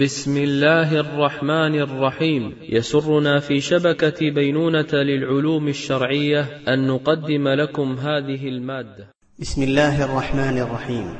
بسم 0.00 0.36
الله 0.36 1.00
الرحمن 1.00 1.80
الرحيم. 1.80 2.54
يسرنا 2.68 3.40
في 3.40 3.60
شبكة 3.60 4.30
بينونة 4.30 4.92
للعلوم 4.92 5.68
الشرعية 5.68 6.46
أن 6.68 6.86
نقدم 6.86 7.48
لكم 7.48 7.96
هذه 7.98 8.48
المادة. 8.48 9.08
بسم 9.40 9.62
الله 9.62 10.04
الرحمن 10.04 10.58
الرحيم. 10.58 11.14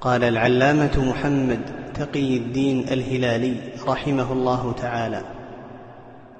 قال 0.00 0.24
العلامة 0.24 1.08
محمد 1.08 1.60
تقي 1.94 2.36
الدين 2.36 2.88
الهلالي 2.88 3.54
رحمه 3.88 4.32
الله 4.32 4.72
تعالى 4.72 5.22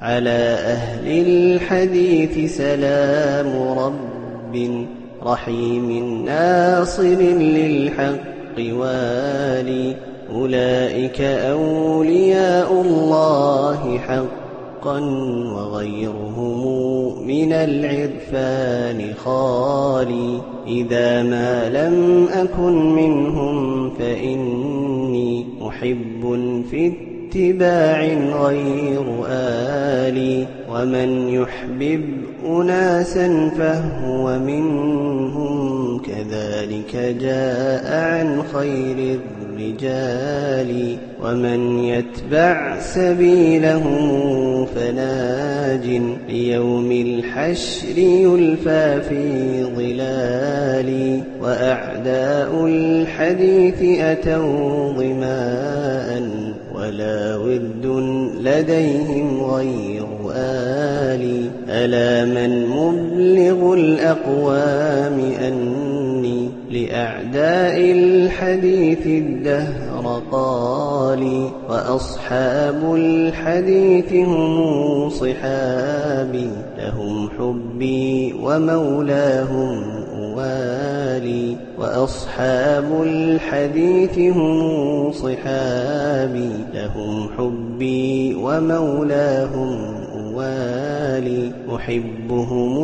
على 0.00 0.40
أهل 0.76 1.06
الحديث 1.06 2.56
سلام 2.56 3.78
رب 3.78 4.86
رحيم 5.22 6.24
ناصر 6.24 7.20
للحق 7.32 8.56
والي 8.58 10.09
أولئك 10.34 11.20
أولياء 11.20 12.72
الله 12.72 13.98
حقا 13.98 15.00
وغيرهم 15.56 17.26
من 17.26 17.52
العرفان 17.52 19.14
خالي. 19.14 20.40
إذا 20.66 21.22
ما 21.22 21.68
لم 21.68 22.28
أكن 22.32 22.94
منهم 22.94 23.90
فإني 23.90 25.46
محب 25.60 26.40
في 26.70 27.09
اتباع 27.30 28.00
غير 28.42 29.04
آلي 29.28 30.46
ومن 30.70 31.28
يحبب 31.28 32.04
أناسا 32.46 33.50
فهو 33.58 34.38
منهم 34.38 35.98
كذلك 36.02 36.96
جاء 37.20 37.92
عن 37.92 38.42
خير 38.42 39.18
الرجال 39.42 40.96
ومن 41.24 41.78
يتبع 41.78 42.80
سبيلهم 42.80 44.66
فناج 44.66 46.00
ليوم 46.28 46.92
الحشر 46.92 47.98
يلفى 47.98 49.00
في 49.08 49.64
ظلال 49.64 51.20
وأعداء 51.42 52.66
الحديث 52.66 54.00
أتوا 54.00 54.92
ظماء. 54.92 56.22
ولا 56.80 57.36
ود 57.36 57.86
لديهم 58.40 59.42
غير 59.42 60.06
آلي 60.34 61.50
ألا 61.68 62.24
من 62.24 62.66
مبلغ 62.68 63.74
الأقوام 63.74 65.20
أني 65.40 66.50
لأعداء 66.70 67.92
الحديث 67.92 69.06
الدهر 69.06 70.22
قالي 70.32 71.50
وأصحاب 71.68 72.94
الحديث 72.94 74.12
هم 74.12 75.10
صحابي 75.10 76.50
لهم 76.78 77.30
حبي 77.38 78.34
ومولاهم 78.42 79.82
وأصحاب 81.78 83.02
الحديث 83.02 84.18
هم 84.18 85.12
صحابي 85.12 86.50
لهم 86.74 87.28
حبي 87.38 88.34
ومولاهم 88.34 90.00
أوالي 90.34 91.52
أحبهم 91.76 92.78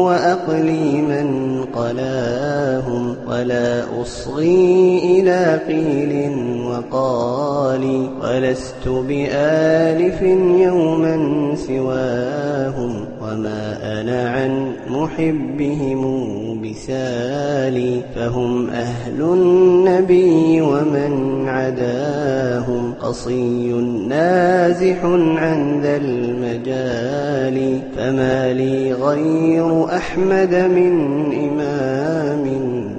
وأقلي 0.00 1.02
من 1.02 1.28
قلاهم 1.74 3.16
ولا 3.28 4.02
أصغي 4.02 4.98
إلى 5.04 5.60
قيل 5.68 6.32
وقال 6.66 8.08
ولست 8.22 8.88
بآلف 8.88 10.22
يوما 10.62 11.16
سواهم 11.56 13.04
وما 13.22 13.78
أنا 14.00 14.30
عن 14.30 14.72
محبهم 14.90 16.51
بسالي 16.62 18.02
فهم 18.14 18.70
أهل 18.70 19.20
النبي 19.20 20.60
ومن 20.60 21.44
عداهم 21.48 22.94
قصي 23.00 23.72
نازح 24.08 25.04
عن 25.36 25.80
ذا 25.82 25.96
المجال 25.96 27.80
فما 27.96 28.52
لي 28.52 28.92
غير 28.92 29.84
أحمد 29.96 30.54
من 30.54 30.94
إمام 31.32 32.46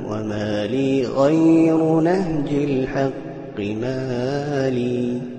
وما 0.10 0.68
لي 0.68 1.06
غير 1.06 2.00
نهج 2.00 2.50
الحق 2.54 3.60
مالي 3.60 5.34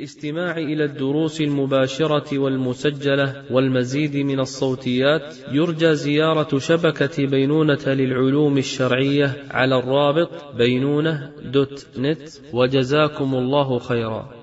للاستماع 0.00 0.58
إلى 0.58 0.84
الدروس 0.84 1.40
المباشرة 1.40 2.38
والمسجلة 2.38 3.44
والمزيد 3.50 4.16
من 4.16 4.40
الصوتيات 4.40 5.36
يرجى 5.52 5.94
زيارة 5.94 6.58
شبكة 6.58 7.26
بينونة 7.26 7.84
للعلوم 7.86 8.58
الشرعية 8.58 9.44
على 9.50 9.78
الرابط 9.78 10.54
بينونة 10.56 11.30
دوت 11.44 11.86
نت 11.98 12.28
وجزاكم 12.52 13.34
الله 13.34 13.78
خيرا. 13.78 14.39